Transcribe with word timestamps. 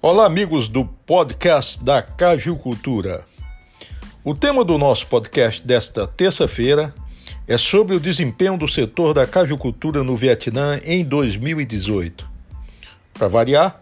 Olá, 0.00 0.26
amigos 0.26 0.68
do 0.68 0.84
podcast 0.84 1.84
da 1.84 2.00
Caju 2.00 2.54
Cultura. 2.54 3.24
O 4.22 4.32
tema 4.32 4.64
do 4.64 4.78
nosso 4.78 5.04
podcast 5.08 5.66
desta 5.66 6.06
terça-feira 6.06 6.94
é 7.48 7.58
sobre 7.58 7.96
o 7.96 8.00
desempenho 8.00 8.56
do 8.56 8.68
setor 8.68 9.12
da 9.12 9.26
cajucultura 9.26 10.04
no 10.04 10.16
Vietnã 10.16 10.78
em 10.84 11.04
2018. 11.04 12.24
Para 13.12 13.26
variar, 13.26 13.80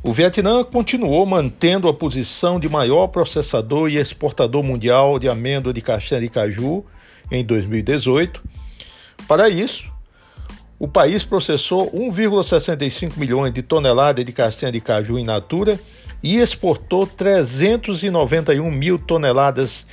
o 0.00 0.12
Vietnã 0.12 0.62
continuou 0.62 1.26
mantendo 1.26 1.88
a 1.88 1.92
posição 1.92 2.60
de 2.60 2.68
maior 2.68 3.08
processador 3.08 3.90
e 3.90 3.96
exportador 3.96 4.62
mundial 4.62 5.18
de 5.18 5.28
amêndoa 5.28 5.72
de 5.72 5.80
castanha 5.80 6.20
de 6.20 6.28
caju 6.28 6.84
em 7.32 7.44
2018. 7.44 8.40
Para 9.26 9.48
isso, 9.48 9.90
o 10.78 10.86
país 10.86 11.24
processou 11.24 11.90
1,65 11.90 13.16
milhões 13.16 13.52
de 13.52 13.62
toneladas 13.62 14.24
de 14.24 14.32
castanha 14.32 14.70
de 14.70 14.80
caju 14.80 15.18
in 15.18 15.24
natura 15.24 15.80
e 16.22 16.36
exportou 16.36 17.04
391 17.06 18.70
mil 18.70 18.96
toneladas 18.98 19.86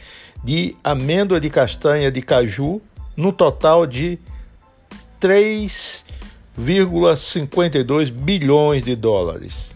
de 0.44 0.76
amêndoa 0.84 1.40
de 1.40 1.50
castanha 1.50 2.12
de 2.12 2.22
caju, 2.22 2.82
no 3.18 3.34
total 3.34 3.88
de 3.88 4.20
3,52 5.20 8.12
bilhões 8.12 8.84
de 8.84 8.96
dólares. 8.96 9.72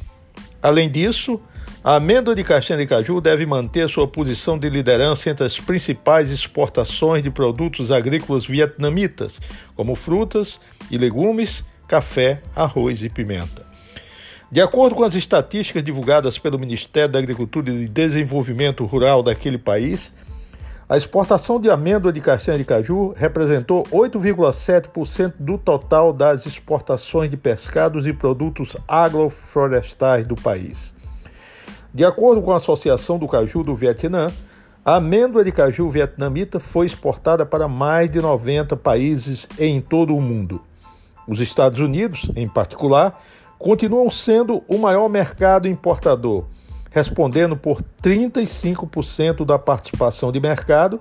Além 0.62 0.88
disso, 0.90 1.42
a 1.82 1.96
amêndoa 1.96 2.36
de 2.36 2.44
castanha 2.44 2.80
de 2.80 2.86
caju 2.86 3.22
deve 3.22 3.46
manter 3.46 3.88
sua 3.90 4.06
posição 4.06 4.60
de 4.60 4.70
liderança 4.70 5.30
entre 5.30 5.46
as 5.46 5.58
principais 5.58 6.30
exportações 6.30 7.24
de 7.24 7.32
produtos 7.32 7.90
agrícolas 7.90 8.46
vietnamitas, 8.46 9.40
como 9.76 9.96
frutas 9.96 10.60
e 10.92 10.98
legumes, 10.98 11.64
café, 11.88 12.42
arroz 12.54 13.02
e 13.02 13.10
pimenta. 13.10 13.66
De 14.52 14.60
acordo 14.60 14.94
com 14.94 15.04
as 15.04 15.16
estatísticas 15.16 15.82
divulgadas 15.82 16.38
pelo 16.38 16.60
Ministério 16.60 17.14
da 17.14 17.20
Agricultura 17.20 17.70
e 17.70 17.88
Desenvolvimento 17.88 18.84
Rural 18.86 19.24
daquele 19.24 19.58
país, 19.58 20.14
a 20.90 20.98
exportação 20.98 21.62
de 21.62 21.70
amêndoa 21.70 22.12
de 22.12 22.20
castanha 22.20 22.58
de 22.58 22.66
caju 22.66 23.14
representou 23.16 23.84
8,7% 23.84 25.34
do 25.40 25.58
total 25.58 26.12
das 26.12 26.46
exportações 26.46 27.30
de 27.30 27.38
pescados 27.38 28.06
e 28.06 28.12
produtos 28.12 28.76
agroflorestais 28.86 30.26
do 30.26 30.36
país. 30.36 30.99
De 31.94 32.06
acordo 32.06 32.42
com 32.42 32.52
a 32.52 32.58
Associação 32.58 33.18
do 33.18 33.28
Caju 33.28 33.64
do 33.64 33.76
Vietnã, 33.76 34.32
a 34.86 34.96
amêndoa 34.96 35.44
de 35.44 35.52
caju 35.52 35.90
vietnamita 35.90 36.60
foi 36.60 36.86
exportada 36.86 37.46
para 37.46 37.68
mais 37.68 38.10
de 38.10 38.22
90 38.22 38.78
países 38.78 39.48
em 39.58 39.82
todo 39.82 40.16
o 40.16 40.22
mundo. 40.22 40.62
Os 41.28 41.40
Estados 41.40 41.80
Unidos, 41.80 42.32
em 42.36 42.48
particular, 42.48 43.22
continuam 43.58 44.10
sendo 44.10 44.64
o 44.68 44.78
maior 44.78 45.10
mercado 45.10 45.68
importador, 45.68 46.46
respondendo 46.92 47.58
por 47.58 47.82
35% 48.02 49.44
da 49.44 49.60
participação 49.60 50.32
de 50.32 50.40
mercado, 50.40 51.00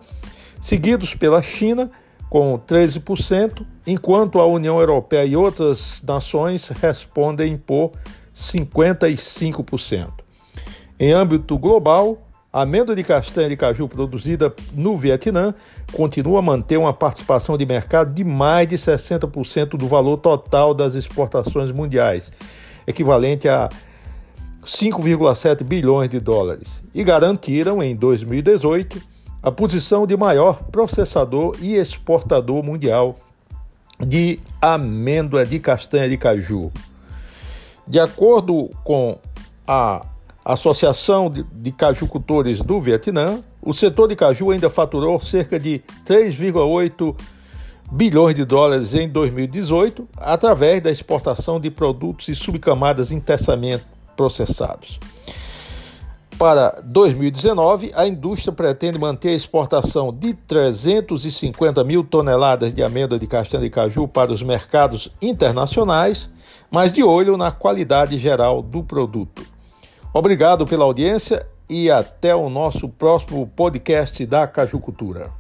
seguidos 0.61 1.15
pela 1.15 1.43
China, 1.43 1.91
com 2.29 2.59
13%, 2.59 3.65
enquanto 3.87 4.39
a 4.39 4.47
União 4.47 4.81
Europeia 4.81 5.25
e 5.25 5.37
outras 5.37 6.03
nações 6.07 6.69
respondem 6.69 7.57
por 7.57 7.93
55%. 8.35 10.28
Em 11.01 11.13
âmbito 11.13 11.57
global, 11.57 12.19
a 12.53 12.63
amêndoa 12.63 12.97
de 12.97 13.05
castanha 13.05 13.49
de 13.49 13.57
caju 13.57 13.87
produzida 13.87 14.53
no 14.73 14.97
Vietnã 14.97 15.55
continua 15.93 16.41
a 16.41 16.43
manter 16.43 16.77
uma 16.77 16.93
participação 16.93 17.57
de 17.57 17.65
mercado 17.65 18.13
de 18.13 18.25
mais 18.25 18.67
de 18.67 18.77
60% 18.77 19.77
do 19.77 19.87
valor 19.87 20.17
total 20.17 20.75
das 20.75 20.95
exportações 20.95 21.71
mundiais, 21.71 22.33
equivalente 22.85 23.49
a 23.49 23.69
5,7 24.65 25.63
bilhões 25.63 26.09
de 26.09 26.19
dólares, 26.19 26.83
e 26.93 27.05
garantiram 27.05 27.81
em 27.81 27.95
2018 27.95 29.01
a 29.41 29.53
posição 29.53 30.05
de 30.05 30.17
maior 30.17 30.65
processador 30.65 31.55
e 31.61 31.77
exportador 31.77 32.65
mundial 32.65 33.17
de 34.05 34.41
amêndoa 34.61 35.47
de 35.47 35.61
castanha 35.61 36.09
de 36.09 36.17
caju. 36.17 36.73
De 37.87 38.01
acordo 38.01 38.69
com 38.83 39.17
a 39.67 40.05
Associação 40.45 41.31
de 41.31 41.73
Cajucultores 41.73 42.61
do 42.61 42.81
Vietnã, 42.81 43.43
o 43.61 43.75
setor 43.75 44.09
de 44.09 44.17
caju 44.17 44.51
ainda 44.51 44.71
faturou 44.71 45.21
cerca 45.21 45.59
de 45.59 45.83
3,8 46.07 47.15
bilhões 47.91 48.35
de 48.35 48.45
dólares 48.45 48.95
em 48.95 49.09
2018 49.09 50.09
através 50.17 50.83
da 50.83 50.91
exportação 50.91 51.59
de 51.59 51.71
produtos 51.71 52.29
e 52.29 52.35
subcamadas 52.35 53.11
intensamente 53.11 53.85
processados. 54.17 54.99
Para 56.39 56.81
2019, 56.85 57.91
a 57.97 58.07
indústria 58.07 58.53
pretende 58.53 58.97
manter 58.97 59.31
a 59.31 59.35
exportação 59.35 60.13
de 60.13 60.35
350 60.35 61.83
mil 61.83 62.05
toneladas 62.05 62.73
de 62.73 62.81
amêndoa 62.83 63.19
de 63.19 63.27
castanha 63.27 63.65
de 63.65 63.71
caju 63.71 64.07
para 64.07 64.33
os 64.33 64.41
mercados 64.41 65.11
internacionais, 65.21 66.31
mas 66.71 66.93
de 66.93 67.03
olho 67.03 67.37
na 67.37 67.51
qualidade 67.51 68.21
geral 68.21 68.63
do 68.63 68.85
produto. 68.85 69.58
Obrigado 70.13 70.67
pela 70.67 70.85
audiência 70.85 71.47
e 71.69 71.91
até 71.91 72.35
o 72.35 72.49
nosso 72.49 72.89
próximo 72.89 73.47
podcast 73.47 74.25
da 74.25 74.47
Cajucultura. 74.47 75.31